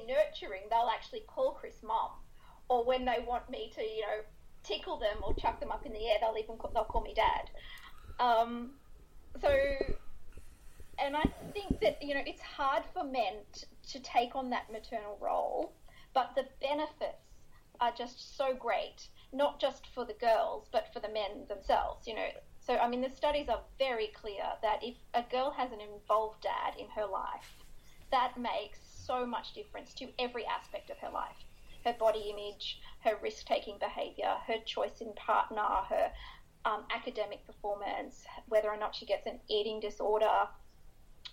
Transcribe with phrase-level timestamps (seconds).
[0.00, 2.10] nurturing, they'll actually call Chris mom.
[2.68, 4.22] Or when they want me to, you know,
[4.64, 7.14] tickle them or chuck them up in the air, they'll even call, they'll call me
[7.14, 7.50] dad.
[8.18, 8.70] Um,
[9.40, 9.50] so,
[10.98, 14.70] and I think that you know it's hard for men to, to take on that
[14.72, 15.72] maternal role,
[16.14, 17.18] but the benefits
[17.80, 22.06] are just so great, not just for the girls, but for the men themselves.
[22.06, 22.28] You know,
[22.60, 26.42] so I mean the studies are very clear that if a girl has an involved
[26.42, 27.58] dad in her life,
[28.10, 31.44] that makes so much difference to every aspect of her life
[31.84, 36.10] her body image, her risk taking behavior, her choice in partner, her
[36.64, 40.48] um, academic performance, whether or not she gets an eating disorder,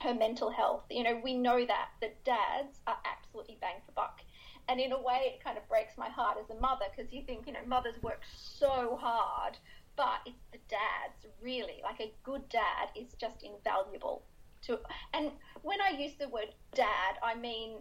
[0.01, 0.83] her mental health.
[0.89, 4.19] You know, we know that that dads are absolutely bang for buck.
[4.67, 7.23] And in a way, it kind of breaks my heart as a mother because you
[7.25, 9.57] think, you know, mothers work so hard,
[9.95, 11.81] but it's the dads really.
[11.83, 14.23] Like a good dad is just invaluable
[14.63, 14.79] to.
[15.13, 17.77] And when I use the word dad, I mean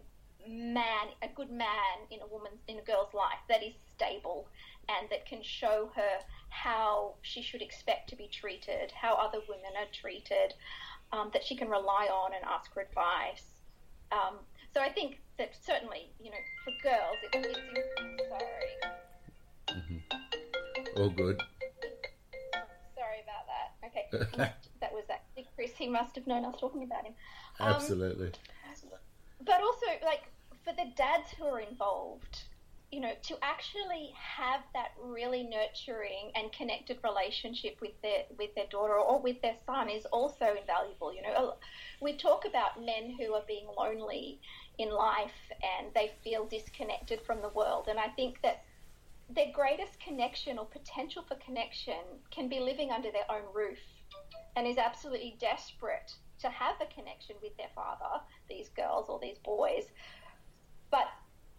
[0.48, 4.48] man, a good man in a woman's in a girl's life that is stable
[4.89, 9.70] and that can show her how she should expect to be treated, how other women
[9.78, 10.55] are treated,
[11.12, 13.45] um, that she can rely on and ask for advice.
[14.12, 14.36] Um,
[14.75, 18.73] so I think that certainly, you know, for girls, it, it's sorry.
[19.69, 21.01] Mm-hmm.
[21.01, 21.41] All good.
[22.97, 23.69] Sorry about that.
[23.86, 24.53] Okay,
[24.91, 27.14] that was actually Chris, he must have known I was talking about him.
[27.60, 28.33] Um, Absolutely.
[29.44, 30.22] but also like
[30.64, 32.44] for the dads who are involved
[32.91, 38.66] you know to actually have that really nurturing and connected relationship with their with their
[38.70, 41.55] daughter or with their son is also invaluable you know.
[42.02, 44.41] We talk about men who are being lonely
[44.78, 48.64] in life and they feel disconnected from the world and i think that
[49.28, 53.78] their greatest connection or potential for connection can be living under their own roof
[54.56, 59.39] and is absolutely desperate to have a connection with their father, these girls or these
[59.39, 59.84] boys,
[60.91, 61.07] but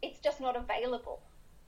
[0.01, 1.21] it's just not available.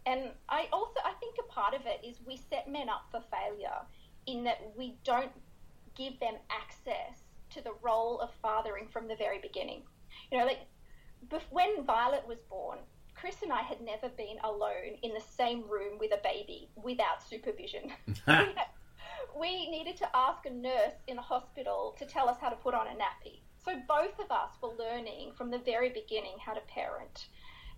[0.05, 3.21] And I also I think a part of it is we set men up for
[3.31, 3.81] failure
[4.25, 5.31] in that we don't
[5.95, 9.83] give them access to the role of fathering from the very beginning.
[10.31, 10.59] You know, like
[11.51, 12.79] when Violet was born,
[13.15, 17.23] Chris and I had never been alone in the same room with a baby without
[17.23, 17.93] supervision.
[19.39, 22.73] we needed to ask a nurse in a hospital to tell us how to put
[22.73, 23.41] on a nappy.
[23.63, 27.27] So both of us were learning from the very beginning how to parent.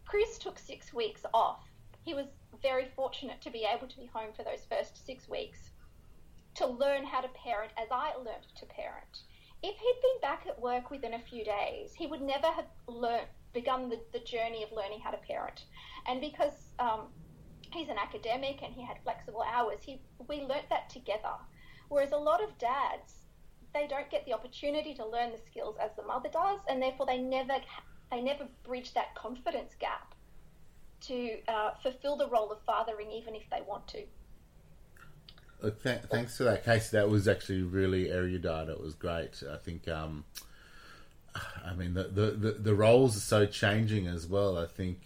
[0.06, 1.68] Chris took six weeks off.
[2.04, 2.28] He was
[2.62, 5.72] very fortunate to be able to be home for those first six weeks
[6.56, 9.24] to learn how to parent as I learned to parent.
[9.62, 13.28] If he'd been back at work within a few days, he would never have learned,
[13.54, 15.66] begun the, the journey of learning how to parent.
[16.08, 17.08] And because um,
[17.72, 19.80] he's an academic and he had flexible hours.
[19.82, 21.36] He we learnt that together.
[21.90, 23.14] Whereas a lot of dads,
[23.74, 27.06] they don't get the opportunity to learn the skills as the mother does, and therefore
[27.06, 27.56] they never
[28.12, 30.16] they never bridge that confidence gap
[31.02, 34.04] to uh, fulfill the role of fathering, even if they want to.
[35.62, 36.98] Look, th- thanks for that, Casey.
[36.98, 38.70] That was actually really erudite.
[38.70, 39.44] It was great.
[39.50, 39.88] I think.
[39.88, 40.26] Um,
[41.66, 44.58] I mean, the, the, the, the roles are so changing as well.
[44.58, 45.00] I think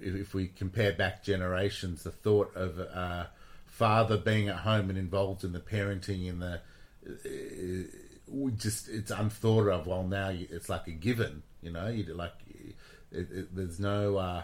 [0.00, 3.30] if we compare back generations, the thought of a
[3.66, 6.60] father being at home and involved in the parenting in the
[7.06, 7.98] uh,
[8.28, 9.86] we just it's unthought of.
[9.86, 11.88] Well, now it's like a given, you know.
[11.88, 12.32] You like
[13.10, 14.42] it, it, there's no uh,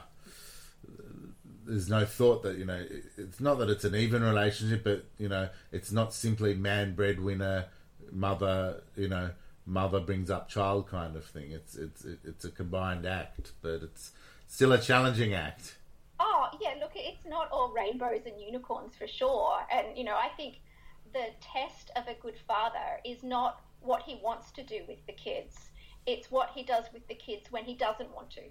[1.64, 2.84] there's no thought that you know.
[3.16, 7.66] It's not that it's an even relationship, but you know, it's not simply man breadwinner,
[8.10, 9.30] mother, you know,
[9.64, 11.52] mother brings up child kind of thing.
[11.52, 14.12] It's it's it's a combined act, but it's
[14.48, 15.76] still a challenging act.
[16.18, 19.60] Oh yeah, look, it's not all rainbows and unicorns for sure.
[19.70, 20.60] And you know, I think
[21.12, 25.12] the test of a good father is not what he wants to do with the
[25.12, 25.70] kids.
[26.06, 28.42] It's what he does with the kids when he doesn't want to.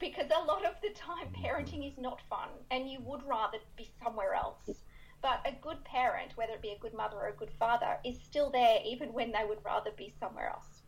[0.00, 3.88] Because a lot of the time, parenting is not fun, and you would rather be
[4.02, 4.82] somewhere else.
[5.20, 8.18] But a good parent, whether it be a good mother or a good father, is
[8.20, 10.81] still there even when they would rather be somewhere else.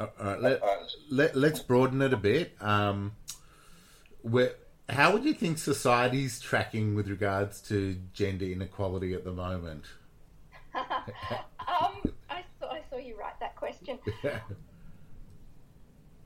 [0.00, 0.62] All right, let,
[1.08, 2.56] let, let's broaden it a bit.
[2.60, 3.12] Um,
[4.22, 4.54] where,
[4.88, 9.84] how would you think society's tracking with regards to gender inequality at the moment?
[10.74, 13.98] um, I, saw, I saw you write that question.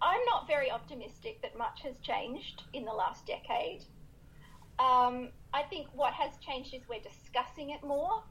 [0.01, 3.83] I'm not very optimistic that much has changed in the last decade.
[4.79, 8.23] Um, I think what has changed is we're discussing it more.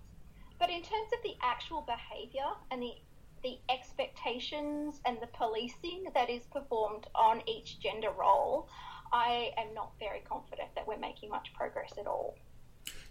[0.59, 2.93] But in terms of the actual behaviour and the
[3.43, 8.67] the expectations and the policing that is performed on each gender role,
[9.11, 12.35] I am not very confident that we're making much progress at all.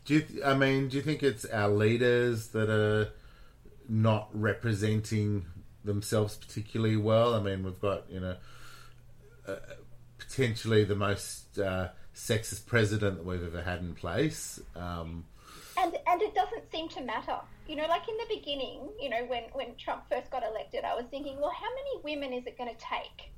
[0.05, 3.11] Do you, I mean, do you think it's our leaders that are
[3.89, 5.47] not representing
[5.85, 7.35] themselves particularly well?
[7.35, 8.37] I mean, we've got, you know,
[9.49, 9.57] uh,
[10.19, 14.61] potentially the most uh, sexist president that we've ever had in place.
[14.75, 15.25] Um,
[15.79, 17.39] and and it doesn't seem to matter.
[17.67, 20.95] You know, like in the beginning, you know, when when Trump first got elected, I
[20.95, 23.33] was thinking, well, how many women is it going to take?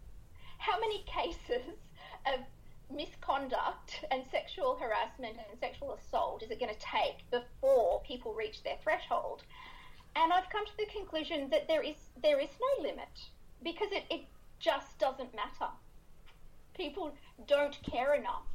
[0.59, 1.65] How many cases
[2.27, 2.41] of
[2.95, 8.63] misconduct and sexual harassment and sexual assault is it going to take before people reach
[8.63, 9.45] their threshold?
[10.15, 13.31] And I've come to the conclusion that there is there is no limit
[13.63, 14.23] because it, it
[14.59, 15.73] just doesn't matter.
[16.75, 17.15] People
[17.47, 18.47] don't care enough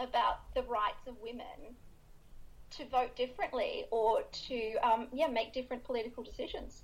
[0.00, 1.76] about the rights of women
[2.70, 6.82] to vote differently or to um, yeah make different political decisions.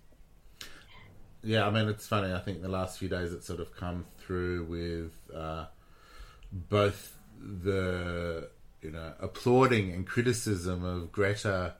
[1.42, 2.32] Yeah, I mean it's funny.
[2.32, 5.66] I think the last few days it's sort of come through with uh,
[6.52, 8.48] both the
[8.80, 11.74] you know applauding and criticism of Greta,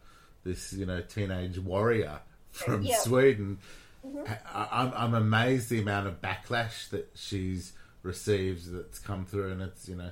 [0.44, 2.20] this you know teenage warrior
[2.50, 2.98] from yeah.
[2.98, 3.58] Sweden.
[4.06, 4.32] Mm-hmm.
[4.54, 7.72] I, I'm I'm amazed the amount of backlash that she's
[8.02, 10.10] received that's come through, and it's you know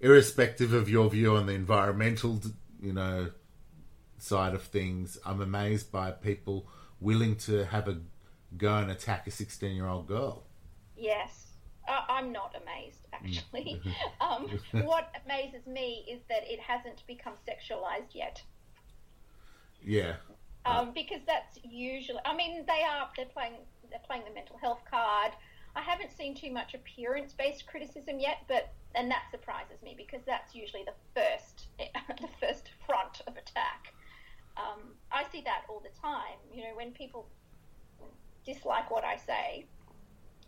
[0.00, 2.40] irrespective of your view on the environmental
[2.82, 3.30] you know,
[4.18, 6.66] side of things, I'm amazed by people
[7.00, 7.98] willing to have a
[8.56, 10.42] go and attack a 16 year old girl.
[10.96, 11.48] Yes.
[11.88, 13.80] Uh, I'm not amazed, actually.
[14.20, 14.46] um,
[14.84, 18.42] what amazes me is that it hasn't become sexualized yet.
[19.82, 20.14] Yeah.
[20.64, 23.54] Um, because that's usually, I mean, they are, they're playing,
[23.90, 25.32] they're playing the mental health card.
[25.74, 30.20] I haven't seen too much appearance based criticism yet, but and that surprises me because
[30.26, 33.94] that's usually the first the first front of attack.
[34.56, 36.38] Um, I see that all the time.
[36.52, 37.26] You know, when people
[38.44, 39.66] dislike what I say,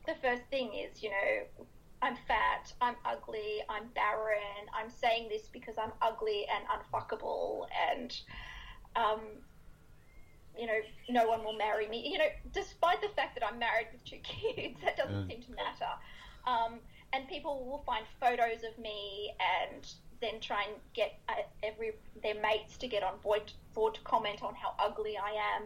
[0.07, 1.67] the first thing is, you know,
[2.03, 8.15] I'm fat, I'm ugly, I'm barren, I'm saying this because I'm ugly and unfuckable, and
[8.95, 9.21] um,
[10.59, 10.79] you know,
[11.09, 12.09] no one will marry me.
[12.11, 15.29] You know, despite the fact that I'm married with two kids, that doesn't mm.
[15.29, 15.93] seem to matter.
[16.47, 16.79] Um,
[17.13, 19.87] and people will find photos of me and
[20.21, 21.93] then try and get uh, every
[22.23, 25.63] their mates to get on board, board to comment on how ugly I am.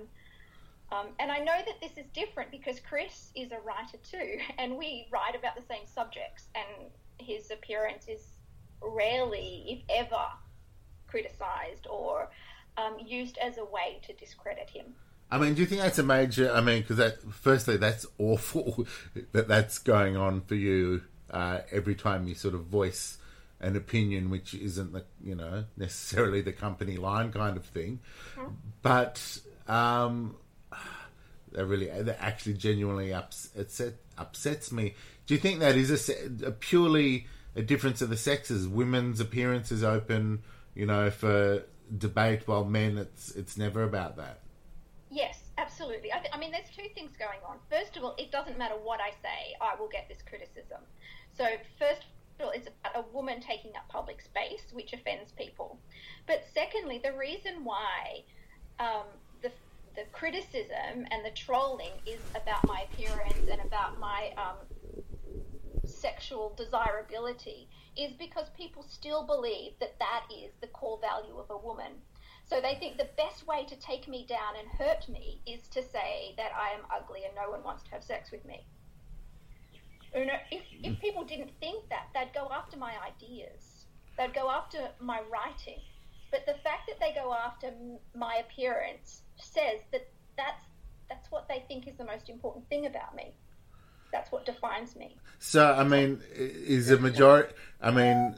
[0.91, 4.76] Um, and I know that this is different because Chris is a writer too, and
[4.76, 8.26] we write about the same subjects, and his appearance is
[8.81, 10.25] rarely, if ever,
[11.06, 12.31] criticized or
[12.78, 14.94] um, used as a way to discredit him.
[15.30, 16.50] I mean, do you think that's a major?
[16.52, 18.86] I mean, because that firstly, that's awful
[19.32, 23.19] that that's going on for you uh, every time you sort of voice
[23.60, 28.00] an opinion which isn't the you know necessarily the company line kind of thing,
[28.36, 28.52] mm-hmm.
[28.82, 30.36] but um,
[31.52, 34.94] that really that actually genuinely ups, upset, upsets me.
[35.26, 38.66] Do you think that is a, a purely a difference of the sexes?
[38.66, 40.42] Women's appearance is open,
[40.74, 41.64] you know, for
[41.96, 44.40] debate, while men it's it's never about that.
[45.11, 46.12] Yes, absolutely.
[46.12, 47.56] I, th- I, mean, there's two things going on.
[47.70, 50.82] First of all, it doesn't matter what I say, I will get this criticism.
[51.37, 51.46] So,
[51.79, 52.02] first
[52.38, 55.79] of all, it's about a woman taking up public space, which offends people.
[56.26, 58.25] But secondly, the reason why
[58.79, 59.05] um,
[59.41, 59.50] the,
[59.96, 64.56] the criticism and the trolling is about my appearance and about my um,
[65.87, 71.56] sexual desirability is because people still believe that that is the core value of a
[71.56, 71.92] woman.
[72.44, 75.82] So they think the best way to take me down and hurt me is to
[75.82, 78.64] say that I am ugly and no one wants to have sex with me.
[80.14, 81.00] You know, if, if mm.
[81.00, 83.84] people didn't think that, they'd go after my ideas.
[84.17, 85.81] They'd go after my writing.
[86.31, 87.72] But the fact that they go after
[88.14, 90.64] my appearance says that that's
[91.08, 93.32] that's what they think is the most important thing about me.
[94.12, 95.17] That's what defines me.
[95.38, 97.53] So, I mean, is the majority?
[97.81, 98.36] I mean,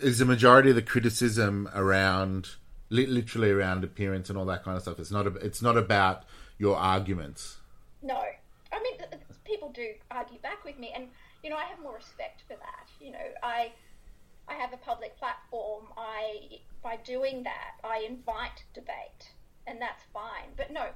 [0.00, 2.48] is the majority of the criticism around
[2.88, 4.98] literally around appearance and all that kind of stuff?
[4.98, 5.26] It's not.
[5.26, 6.24] It's not about
[6.58, 7.58] your arguments.
[8.02, 8.20] No,
[8.72, 8.94] I mean,
[9.44, 11.08] people do argue back with me, and
[11.42, 12.88] you know, I have more respect for that.
[13.00, 13.72] You know, I
[14.48, 15.84] I have a public platform.
[15.96, 19.32] I by doing that, I invite debate,
[19.66, 20.50] and that's fine.
[20.56, 20.86] But no,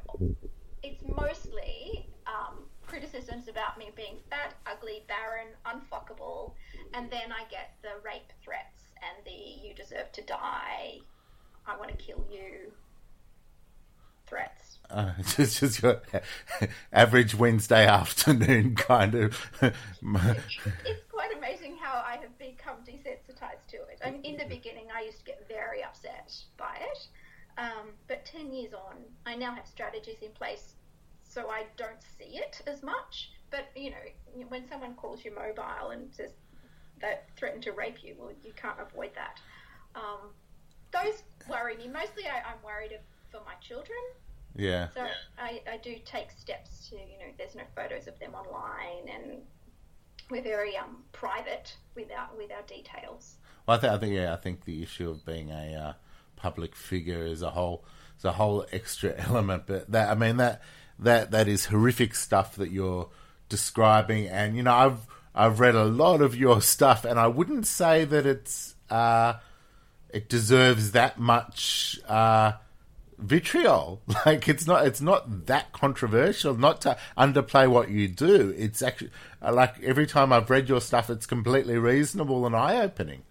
[0.82, 6.52] it's mostly um, criticisms about me being fat, ugly, barren, unfuckable,
[6.92, 11.00] and then I get the rape threats and the "you deserve to die,"
[11.66, 12.72] "I want to kill you"
[14.26, 14.78] threats.
[14.90, 16.02] Uh, just, just your
[16.92, 19.50] average Wednesday afternoon kind of.
[19.62, 24.00] it's quite amazing how I have become desensitized to it.
[24.04, 27.08] I mean, in the beginning, I used to get very upset by it,
[27.58, 30.74] um, but ten years on, I now have strategies in place
[31.34, 33.30] so I don't see it as much.
[33.50, 36.30] But you know, when someone calls you mobile and says
[37.00, 39.40] they threaten to rape you, well, you can't avoid that.
[39.94, 40.30] Um,
[40.92, 41.88] those worry me.
[41.88, 42.98] Mostly, I, I'm worried
[43.30, 43.98] for my children
[44.56, 44.88] yeah.
[44.94, 45.06] So
[45.38, 49.42] I, I do take steps to, you know, there's no photos of them online and
[50.30, 53.36] we're very um, private with our with our details.
[53.66, 55.92] Well, I think, I think, yeah, I think the issue of being a uh,
[56.36, 57.84] public figure is a whole,
[58.18, 59.64] is a whole extra element.
[59.66, 60.62] But that, I mean, that
[60.98, 63.08] that that is horrific stuff that you're
[63.48, 67.66] describing, and you know, I've I've read a lot of your stuff, and I wouldn't
[67.66, 69.34] say that it's uh,
[70.10, 72.00] it deserves that much.
[72.08, 72.52] Uh,
[73.18, 74.00] vitriol.
[74.26, 76.56] Like it's not it's not that controversial.
[76.56, 78.54] Not to underplay what you do.
[78.56, 79.10] It's actually
[79.42, 83.22] like every time I've read your stuff, it's completely reasonable and eye opening.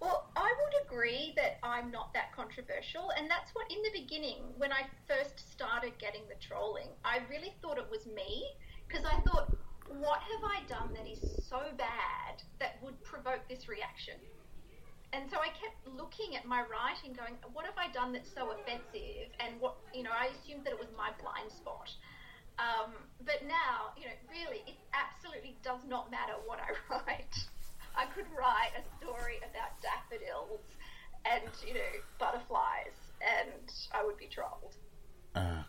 [0.00, 2.23] Well, I would agree that I'm not that
[2.54, 7.18] controversial, and that's what in the beginning when I first started getting the trolling, I
[7.30, 8.44] really thought it was me
[8.88, 9.50] because I thought,
[9.86, 11.18] what have I done that is
[11.48, 14.14] so bad that would provoke this reaction?
[15.14, 18.50] and so I kept looking at my writing, going, "What have I done that's so
[18.50, 21.86] offensive?" And what you know, I assumed that it was my blind spot.
[22.58, 22.90] Um,
[23.22, 27.46] but now, you know, really, it absolutely does not matter what I write.
[27.94, 30.66] I could write a story about daffodils
[31.30, 31.80] and you know
[32.18, 34.74] butterflies, and I would be trolled.
[35.34, 35.62] Uh,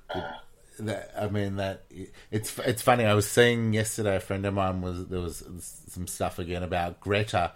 [0.79, 1.85] that, I mean that
[2.31, 3.05] it's it's funny.
[3.05, 4.17] I was seeing yesterday.
[4.17, 5.43] A friend of mine was there was
[5.87, 7.53] some stuff again about Greta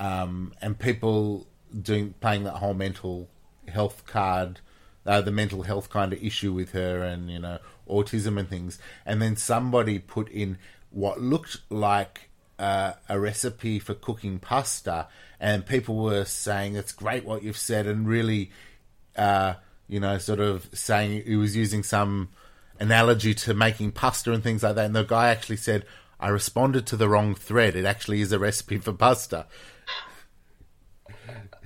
[0.00, 1.46] um, and people
[1.80, 3.28] doing playing that whole mental
[3.68, 4.60] health card,
[5.06, 8.78] uh, the mental health kind of issue with her, and you know autism and things.
[9.04, 10.58] And then somebody put in
[10.90, 12.29] what looked like
[12.60, 15.08] uh, a recipe for cooking pasta,
[15.40, 18.50] and people were saying it's great what you've said, and really,
[19.16, 19.54] uh,
[19.88, 22.28] you know, sort of saying he was using some
[22.78, 24.86] analogy to making pasta and things like that.
[24.86, 25.84] And the guy actually said,
[26.20, 27.74] I responded to the wrong thread.
[27.74, 29.46] It actually is a recipe for pasta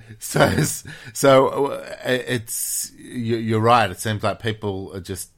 [0.19, 0.49] so
[1.13, 3.89] so uh, it's you're right.
[3.89, 5.31] It seems like people are just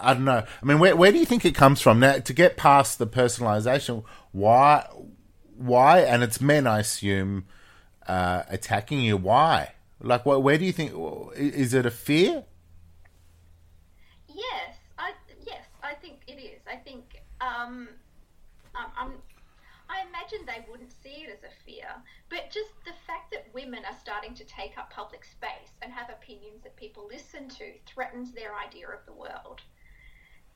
[0.00, 0.44] I don't know.
[0.62, 3.06] I mean, where where do you think it comes from now to get past the
[3.06, 4.04] personalization?
[4.32, 4.86] Why
[5.56, 6.00] why?
[6.00, 7.46] And it's men, I assume,
[8.06, 9.16] uh, attacking you.
[9.16, 9.72] Why?
[10.00, 10.42] Like, what?
[10.42, 10.92] Where do you think?
[11.36, 12.44] Is it a fear?
[14.28, 15.12] Yes, I
[15.46, 16.60] yes, I think it is.
[16.70, 17.88] I think um,
[18.74, 19.12] I'm
[19.90, 21.88] I imagine they wouldn't see it as a fear,
[22.28, 26.08] but just the fact that women are starting to take up public space and have
[26.08, 29.62] opinions that people listen to threatens their idea of the world.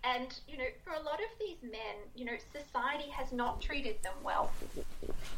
[0.06, 3.96] And, you know, for a lot of these men, you know, society has not treated
[4.02, 4.50] them well.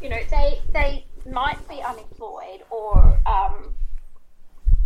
[0.03, 3.75] You know, they, they might be unemployed or um,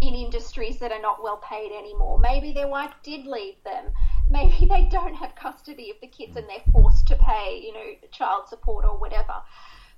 [0.03, 2.19] in industries that are not well paid anymore.
[2.19, 3.87] Maybe their wife did leave them
[4.31, 8.09] maybe they don't have custody of the kids and they're forced to pay, you know,
[8.13, 9.35] child support or whatever.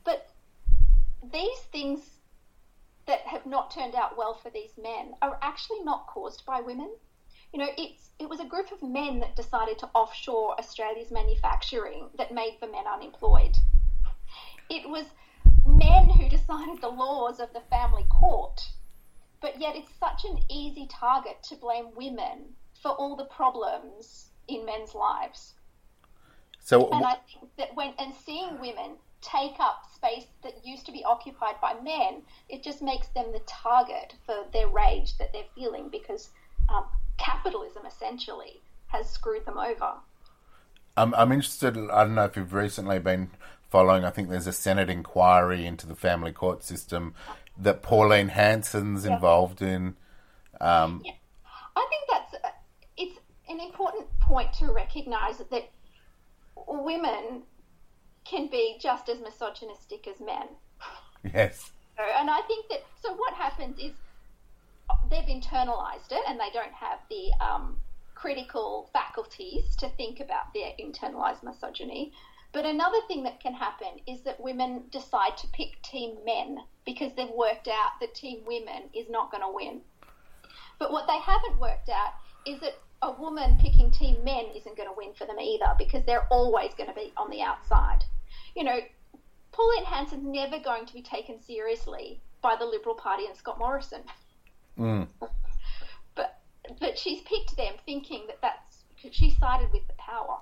[0.04, 0.28] But
[1.32, 2.00] these things
[3.06, 6.90] that have not turned out well for these men are actually not caused by women.
[7.52, 12.08] You know, it's it was a group of men that decided to offshore Australia's manufacturing
[12.16, 13.56] that made the men unemployed.
[14.70, 15.06] It was
[15.66, 18.62] men who decided the laws of the family court.
[19.40, 24.64] But yet it's such an easy target to blame women for all the problems in
[24.64, 25.54] men's lives.
[26.60, 30.92] So, and I think that when and seeing women take up space that used to
[30.92, 35.42] be occupied by men, it just makes them the target for their rage that they're
[35.54, 36.30] feeling because
[36.68, 36.86] um,
[37.22, 39.94] capitalism essentially has screwed them over.
[40.96, 41.76] I'm, I'm interested.
[41.76, 43.30] I don't know if you've recently been
[43.70, 44.04] following.
[44.04, 47.14] I think there's a Senate inquiry into the family court system
[47.58, 49.14] that Pauline Hanson's yeah.
[49.14, 49.96] involved in.
[50.60, 51.12] Um, yeah.
[51.74, 52.56] I think that's
[52.96, 55.70] it's an important point to recognise that
[56.68, 57.42] women
[58.24, 60.48] can be just as misogynistic as men.
[61.34, 61.72] Yes.
[61.96, 63.92] So, and I think that so what happens is
[65.12, 67.76] they've internalized it and they don't have the um,
[68.14, 72.12] critical faculties to think about their internalized misogyny.
[72.52, 77.12] But another thing that can happen is that women decide to pick team men because
[77.16, 79.80] they've worked out that team women is not going to win.
[80.78, 82.12] But what they haven't worked out
[82.46, 86.04] is that a woman picking team men isn't going to win for them either because
[86.04, 88.04] they're always going to be on the outside.
[88.54, 88.78] You know,
[89.52, 94.02] Pauline Hanson's never going to be taken seriously by the Liberal Party and Scott Morrison.
[94.78, 95.08] Mm.
[96.14, 96.40] But
[96.80, 100.38] but she's picked them thinking that that's because she sided with the power.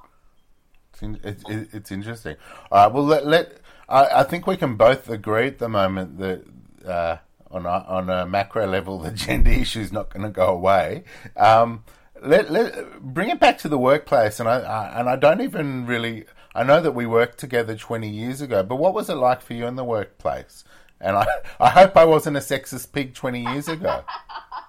[0.92, 2.36] It's, in, it's, it's interesting.
[2.70, 6.18] All right, well, let, let I, I, think we can both agree at the moment
[6.18, 6.44] that
[6.86, 7.16] uh,
[7.50, 11.04] on a, on a macro level, the gender issue is not going to go away.
[11.36, 11.84] Um,
[12.22, 15.86] let, let bring it back to the workplace, and I, I, and I don't even
[15.86, 16.26] really.
[16.54, 19.54] I know that we worked together twenty years ago, but what was it like for
[19.54, 20.64] you in the workplace?
[21.00, 21.26] And I,
[21.58, 24.04] I hope I wasn't a sexist pig twenty years ago.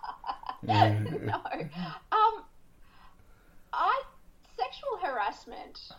[0.64, 0.74] no,
[2.12, 2.44] um,
[3.74, 4.02] I
[4.58, 5.92] sexual harassment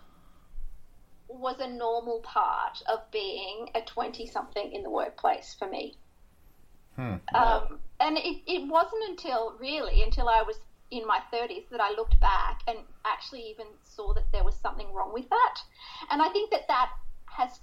[1.29, 5.97] was a normal part of being a 20 something in the workplace for me.
[6.97, 7.15] Hmm.
[7.35, 10.57] Um, and it, it wasn't until really until I was
[10.91, 14.93] in my 30s that I looked back and actually even saw that there was something
[14.93, 15.57] wrong with that.
[16.11, 16.91] And I think that that
[17.27, 17.61] has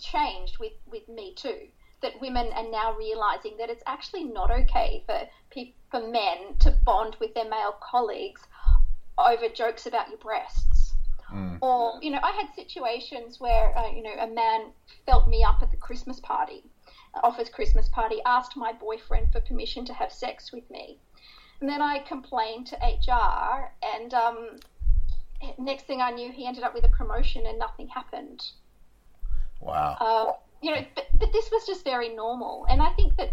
[0.00, 1.68] changed with, with me too.
[2.02, 6.70] That women are now realizing that it's actually not okay for pe- for men to
[6.70, 8.40] bond with their male colleagues
[9.18, 10.94] over jokes about your breasts.
[11.30, 11.58] Mm.
[11.60, 14.72] Or, you know, I had situations where, uh, you know, a man
[15.06, 16.64] felt me up at the Christmas party,
[17.22, 20.98] office Christmas party, asked my boyfriend for permission to have sex with me.
[21.60, 24.56] And then I complained to HR, and um,
[25.58, 28.42] next thing I knew, he ended up with a promotion and nothing happened.
[29.60, 29.96] Wow.
[30.00, 32.66] Uh, you know, but, but this was just very normal.
[32.68, 33.32] And I think that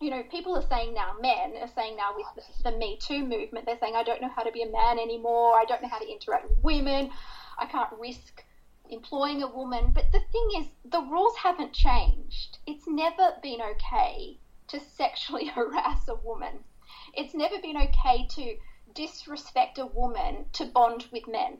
[0.00, 3.22] you know, people are saying now, men are saying now with the, the, Me Too
[3.22, 5.54] movement, they're saying, I don't know how to be a man anymore.
[5.54, 7.10] I don't know how to interact with women.
[7.58, 8.42] I can't risk
[8.88, 9.92] employing a woman.
[9.92, 12.58] But the thing is, the rules haven't changed.
[12.66, 14.38] It's never been okay
[14.68, 16.64] to sexually harass a woman.
[17.12, 18.56] It's never been okay to
[18.94, 21.58] disrespect a woman to bond with men.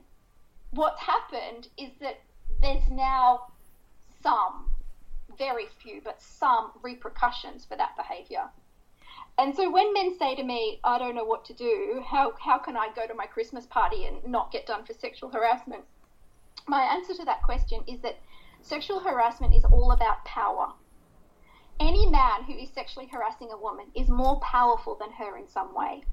[0.71, 2.21] What's happened is that
[2.61, 3.50] there's now
[4.21, 4.71] some
[5.37, 8.49] very few, but some repercussions for that behaviour.
[9.37, 12.57] And so when men say to me, I don't know what to do, how, how
[12.59, 15.83] can I go to my Christmas party and not get done for sexual harassment?
[16.67, 18.19] My answer to that question is that
[18.61, 20.73] sexual harassment is all about power.
[21.79, 25.73] Any man who is sexually harassing a woman is more powerful than her in some
[25.73, 26.03] way.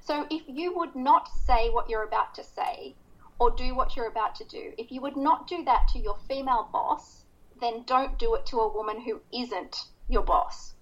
[0.00, 2.94] So if you would not say what you're about to say
[3.40, 6.16] or do what you're about to do, if you would not do that to your
[6.28, 7.24] female boss,
[7.60, 10.74] then don't do it to a woman who isn't your boss.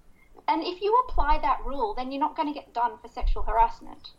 [0.48, 3.42] And if you apply that rule, then you're not going to get done for sexual
[3.42, 4.10] harassment.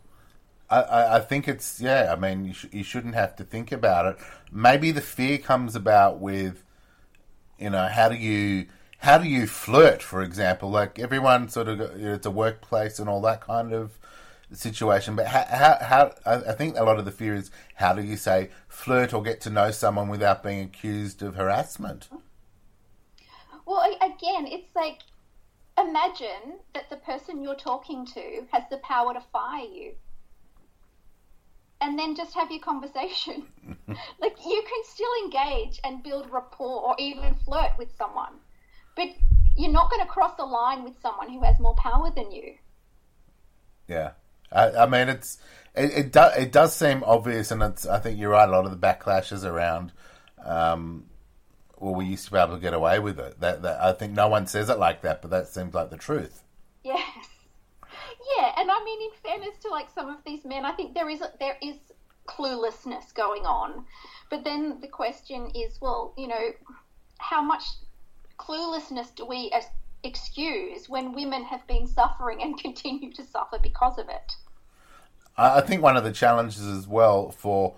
[0.70, 2.12] I, I think it's yeah.
[2.12, 4.18] I mean, you, sh- you shouldn't have to think about it.
[4.52, 6.62] Maybe the fear comes about with,
[7.58, 8.66] you know, how do you
[8.98, 10.68] how do you flirt, for example?
[10.70, 13.98] Like everyone sort of you know, it's a workplace and all that kind of
[14.52, 15.16] situation.
[15.16, 18.16] But how, how, how I think a lot of the fear is how do you
[18.16, 22.08] say flirt or get to know someone without being accused of harassment?
[23.68, 25.00] Well, again, it's like
[25.78, 29.92] imagine that the person you're talking to has the power to fire you.
[31.82, 33.46] And then just have your conversation.
[34.20, 38.32] like you can still engage and build rapport or even flirt with someone.
[38.96, 39.10] But
[39.54, 42.54] you're not going to cross the line with someone who has more power than you.
[43.86, 44.12] Yeah.
[44.50, 45.36] I, I mean, it's
[45.76, 48.48] it it, do, it does seem obvious, and it's I think you're right.
[48.48, 49.92] A lot of the backlashes around
[50.42, 51.04] um,
[51.80, 53.40] well, we used to be able to get away with it.
[53.40, 55.96] That, that I think no one says it like that, but that seems like the
[55.96, 56.42] truth.
[56.84, 57.08] Yes.
[58.36, 61.08] Yeah, and I mean, in fairness to like some of these men, I think there
[61.08, 61.76] is there is
[62.26, 63.84] cluelessness going on.
[64.30, 66.52] But then the question is, well, you know,
[67.18, 67.62] how much
[68.38, 69.52] cluelessness do we
[70.04, 74.36] excuse when women have been suffering and continue to suffer because of it?
[75.36, 77.76] I think one of the challenges as well for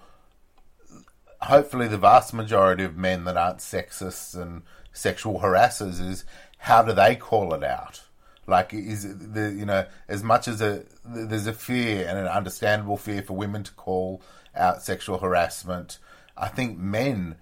[1.43, 6.25] hopefully the vast majority of men that aren't sexists and sexual harassers is
[6.59, 8.03] how do they call it out?
[8.47, 12.97] Like, is the you know as much as a there's a fear and an understandable
[12.97, 14.23] fear for women to call
[14.55, 15.99] out sexual harassment.
[16.37, 17.37] I think men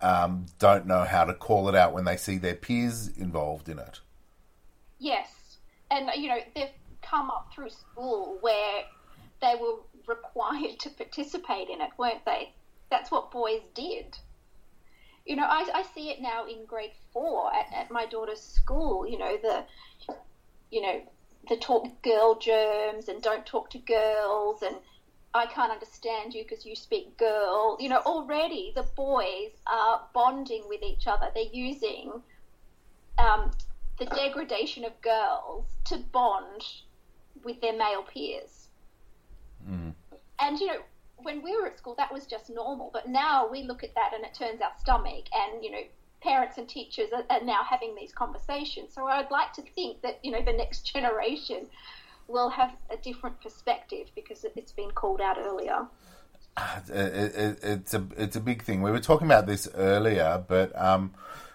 [0.00, 3.78] um, don't know how to call it out when they see their peers involved in
[3.78, 4.00] it.
[4.98, 5.58] Yes,
[5.90, 6.70] and you know they've
[7.02, 8.82] come up through school where
[9.40, 9.76] they were
[10.06, 12.52] required to participate in it, weren't they?
[12.92, 14.18] That's what boys did.
[15.24, 19.06] You know, I, I see it now in grade four at, at my daughter's school.
[19.06, 19.64] You know, the,
[20.70, 21.00] you know,
[21.48, 24.76] the talk girl germs and don't talk to girls and
[25.34, 27.78] I can't understand you because you speak girl.
[27.80, 31.28] You know, already the boys are bonding with each other.
[31.34, 32.12] They're using
[33.16, 33.52] um,
[33.98, 36.62] the degradation of girls to bond
[37.42, 38.68] with their male peers.
[39.66, 39.94] Mm.
[40.38, 40.80] And, you know,
[41.22, 42.90] when we were at school, that was just normal.
[42.92, 45.24] But now we look at that and it turns our stomach.
[45.32, 45.82] And, you know,
[46.20, 48.94] parents and teachers are, are now having these conversations.
[48.94, 51.66] So I'd like to think that, you know, the next generation
[52.28, 55.86] will have a different perspective because it's been called out earlier.
[56.88, 58.82] It, it, it's a it's a big thing.
[58.82, 61.14] We were talking about this earlier, but um,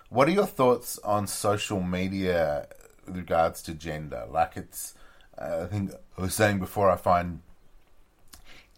[0.10, 2.67] what are your thoughts on social media
[3.06, 4.25] with regards to gender?
[4.30, 4.95] Like it's,
[5.38, 7.41] uh, I think I was saying before, I find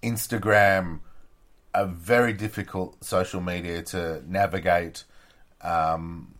[0.02, 1.00] Instagram
[1.74, 5.04] a very difficult social media to navigate,
[5.62, 6.34] um,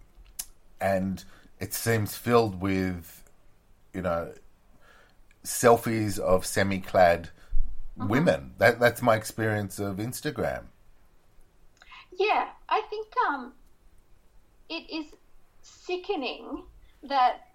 [0.82, 1.24] and
[1.60, 3.24] it seems filled with,
[3.94, 4.34] you know,
[5.44, 7.30] selfies of semi-clad
[8.00, 8.08] uh-huh.
[8.08, 8.54] women.
[8.58, 10.64] That that's my experience of Instagram.
[12.18, 13.54] Yeah, I think um,
[14.68, 15.06] it is
[15.62, 16.64] sickening
[17.04, 17.48] that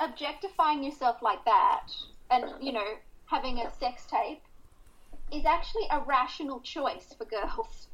[0.00, 1.88] objectifying yourself like that
[2.30, 2.86] and, you know,
[3.26, 4.42] having a sex tape
[5.32, 7.88] is actually a rational choice for girls.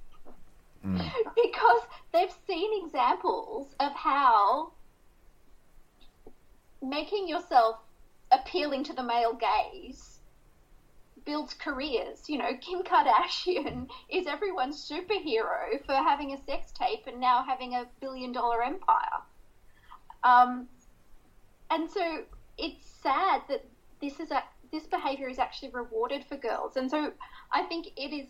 [0.84, 0.98] Mm.
[1.34, 4.72] because they've seen examples of how
[6.82, 7.78] making yourself
[8.32, 10.18] appealing to the male gaze
[11.24, 12.28] builds careers.
[12.28, 17.74] You know, Kim Kardashian is everyone's superhero for having a sex tape and now having
[17.74, 19.22] a billion dollar empire.
[20.24, 20.68] Um,
[21.70, 22.24] and so
[22.58, 23.64] it's sad that
[24.00, 26.76] this is a this behavior is actually rewarded for girls.
[26.76, 27.12] And so
[27.52, 28.28] I think it is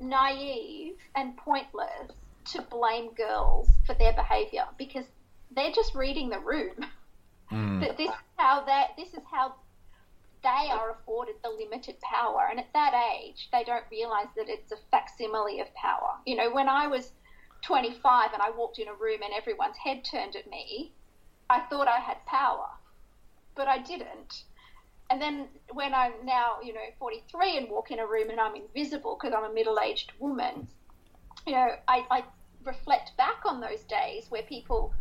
[0.00, 2.12] naive and pointless
[2.46, 5.06] to blame girls for their behavior because
[5.54, 6.74] they're just reading the room.
[7.52, 7.80] Mm.
[7.80, 9.54] That this is how that this is how
[10.42, 14.72] they are afforded the limited power, and at that age, they don't realize that it's
[14.72, 16.16] a facsimile of power.
[16.26, 17.12] You know, when I was
[17.62, 20.92] 25 and I walked in a room and everyone's head turned at me,
[21.48, 22.68] I thought I had power,
[23.54, 24.44] but I didn't.
[25.10, 28.56] And then when I'm now, you know, 43 and walk in a room and I'm
[28.56, 30.66] invisible because I'm a middle aged woman,
[31.46, 32.24] you know, I, I
[32.64, 34.94] reflect back on those days where people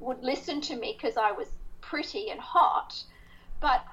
[0.00, 1.48] would listen to me because I was
[1.80, 3.02] pretty and hot,
[3.60, 3.84] but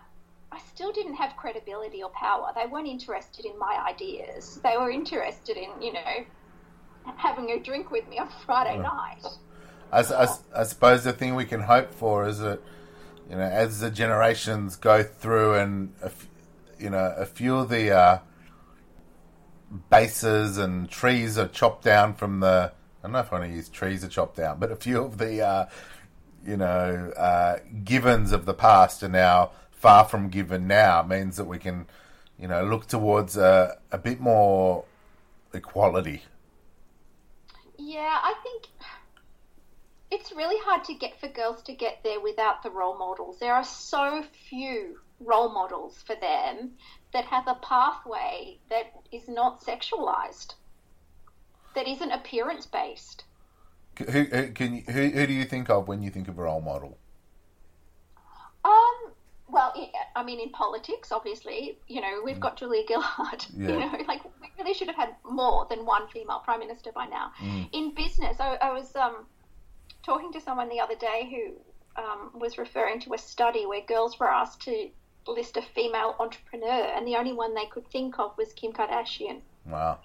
[0.51, 2.51] I still didn't have credibility or power.
[2.55, 4.59] They weren't interested in my ideas.
[4.63, 6.25] They were interested in, you know,
[7.17, 9.25] having a drink with me on Friday night.
[9.91, 12.59] I, I, I suppose the thing we can hope for is that,
[13.29, 15.93] you know, as the generations go through and,
[16.79, 18.19] you know, a few of the uh,
[19.89, 22.71] bases and trees are chopped down from the,
[23.03, 25.03] I don't know if I want to use trees are chopped down, but a few
[25.03, 25.65] of the, uh,
[26.45, 31.45] you know, uh, givens of the past are now far from given now means that
[31.45, 31.85] we can,
[32.39, 34.85] you know, look towards a, a bit more
[35.53, 36.23] equality.
[37.77, 38.65] Yeah, I think
[40.11, 43.39] it's really hard to get for girls to get there without the role models.
[43.39, 46.71] There are so few role models for them
[47.13, 50.55] that have a pathway that is not sexualized,
[51.75, 53.25] that isn't appearance based.
[53.97, 56.43] Who, who can you, who, who do you think of when you think of a
[56.43, 56.97] role model?
[58.63, 59.11] Um,
[59.49, 59.73] well,
[60.15, 63.45] I mean, in politics, obviously, you know, we've got Julia Gillard.
[63.55, 63.67] Yeah.
[63.67, 67.07] You know, like we really should have had more than one female prime minister by
[67.07, 67.31] now.
[67.39, 67.69] Mm.
[67.73, 69.25] In business, I, I was um,
[70.03, 74.19] talking to someone the other day who um, was referring to a study where girls
[74.19, 74.89] were asked to
[75.27, 79.41] list a female entrepreneur, and the only one they could think of was Kim Kardashian.
[79.65, 79.99] Wow.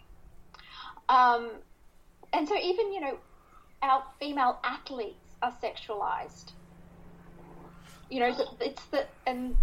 [1.09, 1.51] Um,
[2.33, 3.19] and so, even you know,
[3.83, 6.53] our female athletes are sexualized.
[8.11, 9.57] You know, it's the and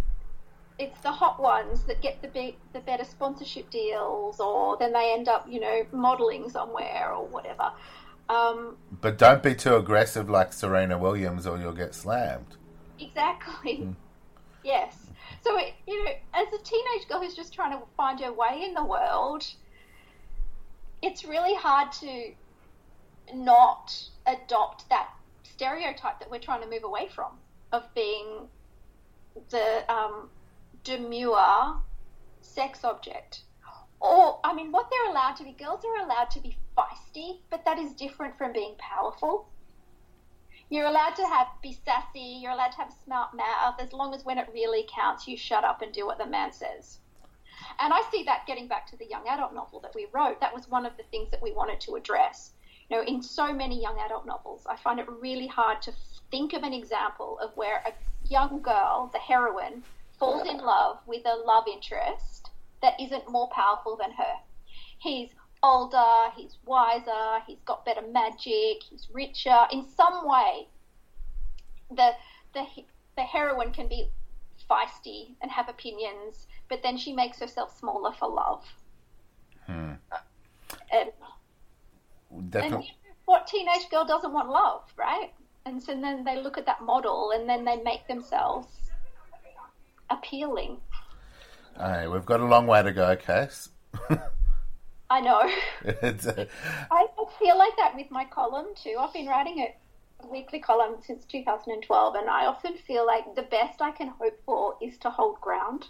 [0.80, 5.13] it's the hot ones that get the big, the better sponsorship deals, or then they
[5.13, 7.72] end up, you know, modeling somewhere or whatever.
[8.32, 12.58] Um, But don't be too aggressive like Serena Williams, or you'll get slammed.
[13.00, 13.96] exactly.
[14.63, 14.96] Yes.
[15.44, 18.63] So, it, you know, as a teenage girl who's just trying to find her way
[18.63, 19.44] in the world,
[21.02, 22.32] it's really hard to
[23.34, 23.91] not
[24.28, 25.10] adopt that
[25.44, 27.32] stereotype that we're trying to move away from
[27.72, 28.48] of being
[29.50, 30.30] the um,
[30.84, 31.78] demure
[32.41, 33.41] sex object.
[34.00, 37.63] Or, I mean, what they're allowed to be, girls are allowed to be feisty, but
[37.65, 39.50] that is different from being powerful.
[40.70, 44.13] You're allowed to have be sassy, you're allowed to have a smart mouth, as long
[44.13, 47.00] as when it really counts, you shut up and do what the man says.
[47.80, 50.54] And I see that getting back to the young adult novel that we wrote, that
[50.54, 52.54] was one of the things that we wanted to address.
[52.89, 55.94] You know, in so many young adult novels, I find it really hard to
[56.30, 57.94] think of an example of where a
[58.30, 59.84] young girl, the heroine,
[60.17, 62.50] falls in love with a love interest
[62.82, 64.36] that isn't more powerful than her.
[65.00, 65.30] He's
[65.63, 69.67] older, he's wiser, he's got better magic, he's richer.
[69.71, 70.67] In some way,
[71.89, 72.12] the
[72.54, 72.65] the
[73.15, 74.10] the heroine can be
[74.69, 78.63] feisty and have opinions, but then she makes herself smaller for love.
[79.65, 79.93] Hmm.
[80.91, 81.12] And,
[82.56, 82.84] and
[83.26, 85.32] what teenage girl doesn't want love, right?
[85.65, 88.67] And so then they look at that model and then they make themselves
[90.10, 90.78] appealing.
[91.78, 93.69] Hey, we've got a long way to go, Case.
[95.12, 95.41] I know.
[96.02, 96.45] it's, uh,
[96.89, 97.06] I
[97.38, 98.95] feel like that with my column too.
[98.97, 103.82] I've been writing a weekly column since 2012, and I often feel like the best
[103.82, 105.88] I can hope for is to hold ground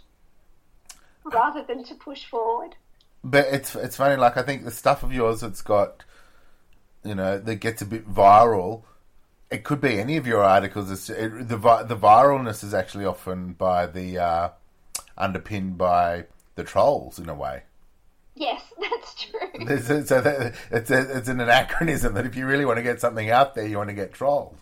[1.24, 2.74] rather than to push forward.
[3.22, 4.16] but it's it's funny.
[4.16, 6.04] Like I think the stuff of yours that's got,
[7.04, 8.82] you know, that gets a bit viral.
[9.50, 10.90] It could be any of your articles.
[10.90, 14.48] It's, it, the vi- the viralness is actually often by the uh,
[15.16, 16.24] underpinned by
[16.56, 17.62] the trolls in a way.
[18.34, 19.01] Yes, that's true.
[19.68, 23.30] So that, it's, a, it's an anachronism that if you really want to get something
[23.30, 24.56] out there, you want to get trolled.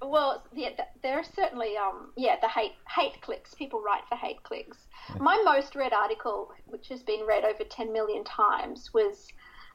[0.00, 0.70] Well, yeah,
[1.02, 3.54] there are certainly, um, yeah, the hate hate clicks.
[3.54, 4.86] People write for hate clicks.
[5.18, 9.28] My most read article, which has been read over 10 million times, was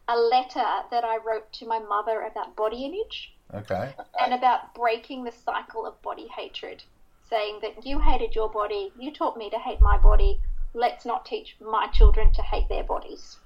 [0.08, 3.34] a letter that I wrote to my mother about body image.
[3.54, 3.94] Okay.
[4.20, 6.84] And about breaking the cycle of body hatred,
[7.30, 10.40] saying that you hated your body, you taught me to hate my body,
[10.74, 13.38] let's not teach my children to hate their bodies.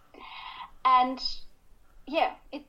[0.85, 1.21] And
[2.07, 2.63] yeah, it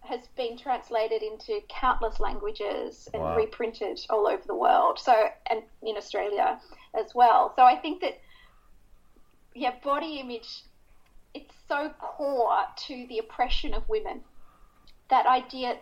[0.00, 3.36] has been translated into countless languages and wow.
[3.36, 4.98] reprinted all over the world.
[4.98, 6.60] So, and in Australia
[6.98, 7.52] as well.
[7.56, 8.20] So I think that,
[9.54, 10.64] yeah, body image,
[11.34, 14.22] it's so core to the oppression of women.
[15.08, 15.76] That idea,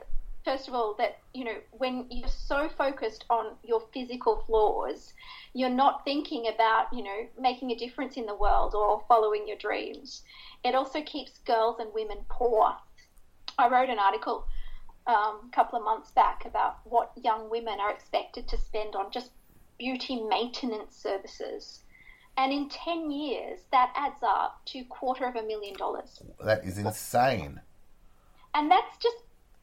[0.45, 5.13] first of all, that, you know, when you're so focused on your physical flaws,
[5.53, 9.57] you're not thinking about, you know, making a difference in the world or following your
[9.57, 10.23] dreams.
[10.65, 12.75] It also keeps girls and women poor.
[13.59, 14.47] I wrote an article
[15.07, 19.11] um, a couple of months back about what young women are expected to spend on
[19.11, 19.31] just
[19.79, 21.81] beauty maintenance services.
[22.37, 26.23] And in 10 years, that adds up to quarter of a million dollars.
[26.43, 27.61] That is insane.
[28.55, 29.17] And that's just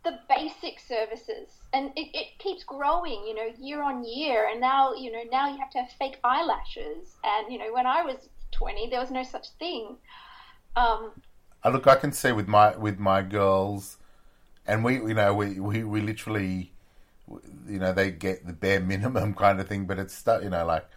[0.09, 1.49] the basic services.
[1.73, 4.47] And it, it keeps growing you know year on year.
[4.51, 7.15] And now you know now you have to have fake eyelashes.
[7.23, 9.97] And you know when i was 20 there was no such thing.
[10.75, 11.11] Um,
[11.63, 13.97] I look i can see with my with my girls
[14.65, 16.71] and we you know we we, we literally
[17.67, 20.87] you know they get the bare minimum kind of thing but it's you know like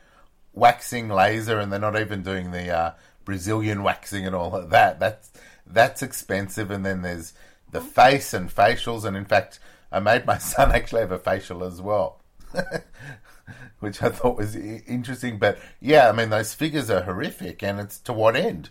[0.52, 2.92] waxing laser and they're not even doing the uh,
[3.24, 4.98] brazilian waxing and all of that.
[4.98, 5.30] That's
[5.66, 6.70] that's expensive.
[6.70, 7.32] And then there's
[7.70, 9.58] the face and facials, and in fact,
[9.92, 12.20] I made my son actually have a facial as well,
[13.80, 15.38] which I thought was interesting.
[15.38, 18.70] But yeah, I mean, those figures are horrific, and it's to what end?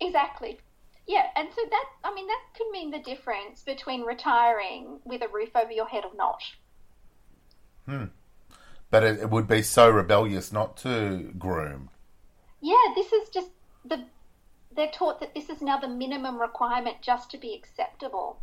[0.00, 0.58] Exactly.
[1.06, 5.28] Yeah, and so that, I mean, that could mean the difference between retiring with a
[5.28, 6.42] roof over your head or not.
[7.86, 8.04] Hmm.
[8.90, 11.90] But it, it would be so rebellious not to groom.
[12.60, 13.50] Yeah, this is just
[13.84, 14.04] the
[14.76, 18.40] they're taught that this is now the minimum requirement just to be acceptable.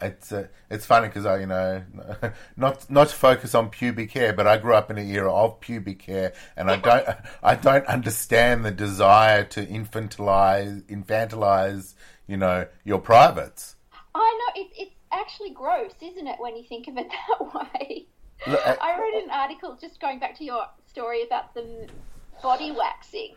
[0.00, 1.82] It's uh, it's funny because I you know
[2.56, 5.60] not not to focus on pubic hair, but I grew up in an era of
[5.60, 7.06] pubic hair, and I don't
[7.42, 11.94] I don't understand the desire to infantilize infantilize
[12.26, 13.76] you know your privates.
[14.14, 18.06] I know it, it's actually gross, isn't it, when you think of it that way?
[18.46, 21.88] Look, I, I wrote an article just going back to your story about the
[22.42, 23.36] body waxing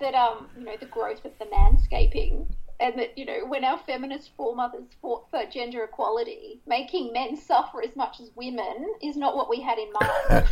[0.00, 2.46] that um, you know, the growth of the manscaping
[2.80, 7.82] and that, you know, when our feminist foremothers fought for gender equality, making men suffer
[7.82, 10.10] as much as women is not what we had in mind.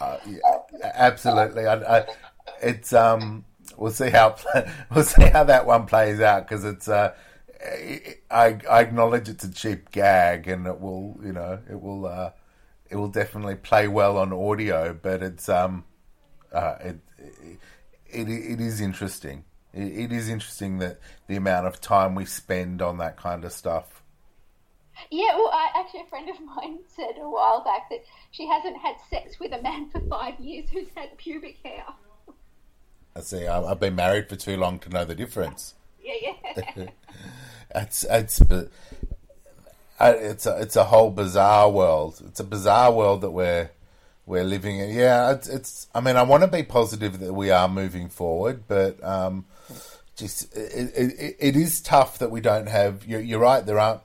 [0.00, 1.66] uh, yeah, absolutely.
[1.66, 2.06] I, I,
[2.60, 3.44] it's um,
[3.76, 4.36] we'll see how
[4.94, 7.14] we'll see how that one plays out because it's uh,
[8.30, 12.30] I, I acknowledge it's a cheap gag and it will you know it will uh,
[12.90, 15.84] it will definitely play well on audio, but it's um,
[16.52, 19.44] uh, it, it, it is interesting.
[19.72, 23.52] It, it is interesting that the amount of time we spend on that kind of
[23.52, 24.02] stuff.
[25.10, 28.00] Yeah, well, I, actually, a friend of mine said a while back that
[28.30, 31.84] she hasn't had sex with a man for five years who's had pubic hair.
[33.14, 33.46] I see.
[33.46, 35.74] I've been married for too long to know the difference.
[36.00, 36.86] Yeah, yeah.
[37.74, 38.40] it's it's
[40.00, 42.22] it's a, it's a whole bizarre world.
[42.26, 43.70] It's a bizarre world that we're
[44.28, 44.94] we're living in.
[44.94, 48.64] Yeah, it's, it's, I mean, I want to be positive that we are moving forward,
[48.68, 49.46] but um,
[50.16, 53.06] just it, it, it is tough that we don't have.
[53.06, 53.64] You're, you're, right.
[53.64, 54.02] There aren't.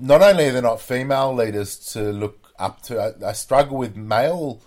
[0.00, 3.00] Not only are there not female leaders to look up to.
[3.00, 4.62] I, I struggle with male,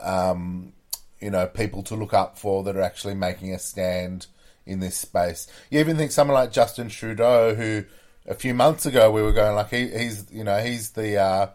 [0.00, 0.74] um,
[1.18, 4.26] you know, people to look up for that are actually making a stand
[4.66, 5.46] in this space.
[5.70, 7.84] You even think someone like Justin Trudeau, who
[8.26, 11.16] a few months ago we were going like he, he's, you know, he's the.
[11.16, 11.46] Uh,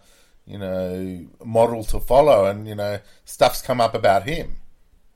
[0.46, 4.58] you know, model to follow, and you know, stuff's come up about him.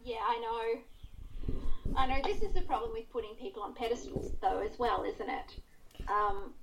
[0.04, 1.56] Yeah, I know.
[1.98, 5.30] I know this is the problem with putting people on pedestals, though, as well, isn't
[5.30, 6.10] it?
[6.10, 6.54] Um,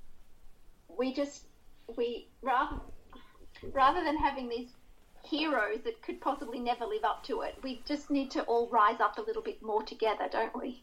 [0.88, 1.46] we just
[1.96, 2.76] we rather
[3.72, 4.70] rather than having these
[5.24, 9.00] heroes that could possibly never live up to it, we just need to all rise
[9.00, 10.82] up a little bit more together, don't we?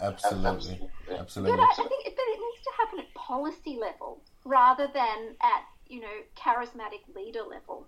[0.00, 0.80] absolutely,
[1.18, 1.56] absolutely.
[1.56, 5.64] But I, I think, but it needs to happen at policy level rather than at
[5.92, 7.86] you know, charismatic leader level.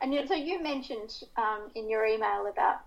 [0.00, 2.80] And so you mentioned um, in your email about,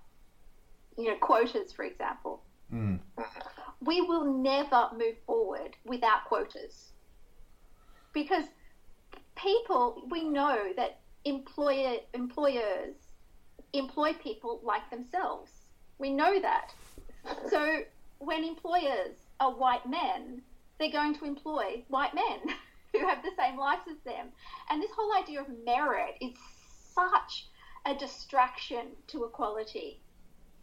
[0.97, 2.41] you know, quotas, for example.
[2.71, 2.99] Mm.
[3.79, 6.91] We will never move forward without quotas.
[8.13, 8.43] Because
[9.37, 12.95] people, we know that employer, employers
[13.71, 15.51] employ people like themselves.
[15.97, 16.73] We know that.
[17.49, 17.83] So
[18.19, 20.41] when employers are white men,
[20.77, 22.55] they're going to employ white men
[22.99, 24.27] who have the same lives as them.
[24.69, 26.33] And this whole idea of merit is
[26.93, 27.47] such
[27.85, 30.01] a distraction to equality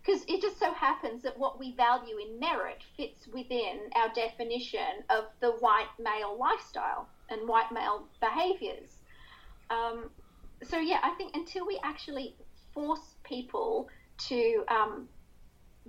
[0.05, 5.03] because it just so happens that what we value in merit fits within our definition
[5.09, 8.99] of the white male lifestyle and white male behaviors.
[9.71, 10.11] Um,
[10.63, 12.37] so, yeah, I think until we actually
[12.75, 13.89] force people
[14.29, 15.09] to um,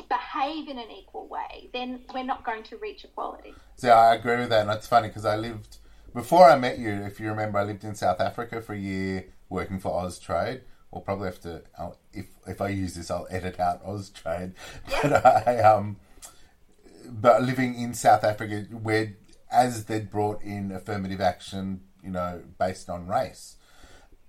[0.08, 3.54] behave in an equal way, then we're not going to reach equality.
[3.76, 5.78] So I agree with that, and it's funny because I lived
[6.16, 6.90] before I met you.
[6.90, 10.62] If you remember, I lived in South Africa for a year working for Austrade.
[10.90, 11.62] We'll probably have to.
[11.78, 14.54] I'll, if if I use this, I'll edit out Austrade.
[15.04, 15.98] But I um,
[17.08, 19.14] but living in South Africa, where
[19.52, 23.58] as they'd brought in affirmative action, you know, based on race,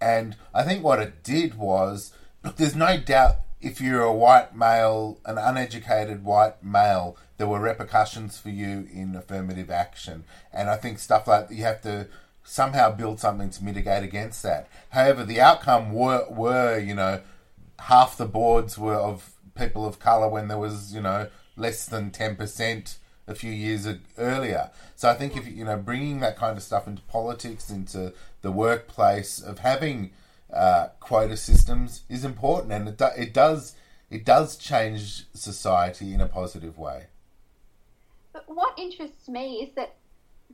[0.00, 2.56] and I think what it did was look.
[2.56, 8.38] There's no doubt if you're a white male, an uneducated white male, there were repercussions
[8.38, 10.24] for you in affirmative action.
[10.52, 12.08] And I think stuff like you have to
[12.44, 14.68] somehow build something to mitigate against that.
[14.90, 17.20] However, the outcome were, were you know,
[17.78, 22.10] half the boards were of people of colour when there was, you know, less than
[22.10, 22.96] 10%
[23.26, 24.70] a few years earlier.
[24.94, 28.52] So I think if, you know, bringing that kind of stuff into politics, into the
[28.52, 30.12] workplace, of having
[30.52, 33.74] uh, quota systems is important, and it, do, it does
[34.08, 37.06] it does change society in a positive way.
[38.36, 39.94] But what interests me is that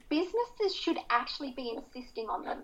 [0.08, 2.62] businesses should actually be insisting on them.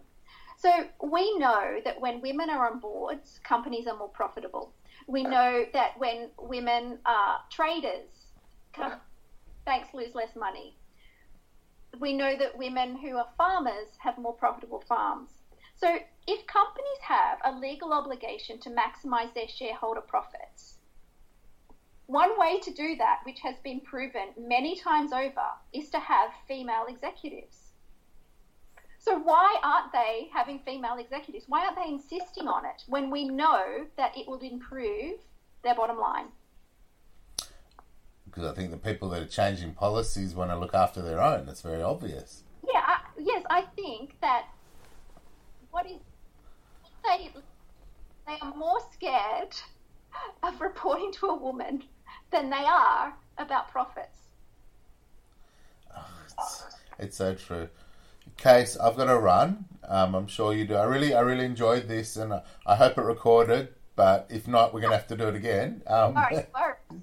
[0.56, 0.70] So
[1.02, 4.72] we know that when women are on boards, companies are more profitable.
[5.08, 8.06] We know that when women are traders,
[9.64, 10.76] banks lose less money.
[11.98, 15.30] We know that women who are farmers have more profitable farms.
[15.74, 20.77] So if companies have a legal obligation to maximize their shareholder profits,
[22.08, 26.30] one way to do that, which has been proven many times over, is to have
[26.48, 27.74] female executives.
[28.98, 31.44] So, why aren't they having female executives?
[31.48, 35.20] Why aren't they insisting on it when we know that it will improve
[35.62, 36.28] their bottom line?
[38.24, 41.44] Because I think the people that are changing policies want to look after their own.
[41.44, 42.42] That's very obvious.
[42.66, 44.46] Yeah, I, yes, I think that
[45.70, 45.98] what is
[47.04, 47.30] they
[48.26, 49.54] they are more scared
[50.42, 51.82] of reporting to a woman
[52.30, 54.18] than they are about profits.
[55.96, 56.64] Oh, it's,
[56.98, 57.68] it's, so true.
[58.36, 59.64] Case, I've got to run.
[59.86, 60.74] Um, I'm sure you do.
[60.74, 63.68] I really, I really enjoyed this, and I, I hope it recorded.
[63.96, 65.82] But if not, we're going to have to do it again.
[65.86, 66.74] Um, sorry, sorry.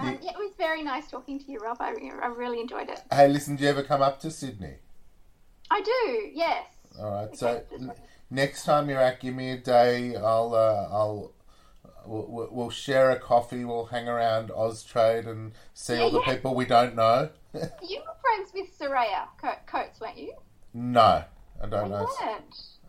[0.00, 1.76] Um, yeah, it was very nice talking to you, Rob.
[1.78, 1.92] I,
[2.22, 3.02] I really enjoyed it.
[3.12, 4.76] Hey, listen, do you ever come up to Sydney?
[5.70, 6.64] I do, yes.
[6.98, 7.36] All right.
[7.36, 7.92] So n-
[8.30, 10.16] next time you're out, give me a day.
[10.16, 11.32] I'll uh, I'll
[12.06, 13.64] we'll, we'll, share a coffee.
[13.64, 16.34] We'll hang around Austrade and see yeah, all the yeah.
[16.34, 17.30] people we don't know.
[17.54, 19.28] you were friends with Soraya
[19.66, 20.34] Coates, weren't you?
[20.72, 21.24] No,
[21.62, 22.08] I don't I know.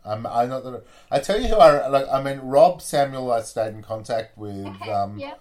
[0.04, 0.84] I'm, I'm not that.
[1.10, 2.06] I tell you who I like.
[2.10, 3.32] I mean, Rob Samuel.
[3.32, 4.66] I stayed in contact with.
[4.66, 5.34] Okay, um, yeah.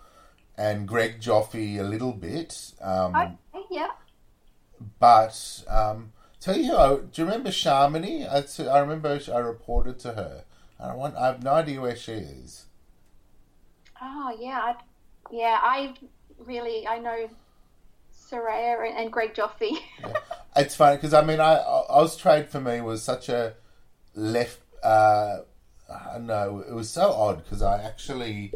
[0.58, 2.72] And Greg Joffe a little bit.
[2.82, 3.90] Um, okay, yeah.
[5.00, 6.14] But um,
[6.46, 8.30] Tell you, I, do you remember Sharmini?
[8.30, 10.44] I, I remember I reported to her.
[10.80, 11.16] I want.
[11.16, 12.66] I have no idea where she is.
[14.02, 14.76] Oh yeah, I,
[15.32, 15.60] yeah.
[15.62, 15.94] I
[16.40, 17.30] really I know
[18.14, 19.62] Soraya and, and Greg Joffe.
[20.00, 20.14] yeah.
[20.56, 23.56] It's funny because I mean, I Austrade for me was such a
[24.14, 24.60] left.
[24.84, 25.40] Uh,
[25.90, 26.64] I know.
[26.68, 28.52] It was so odd because I actually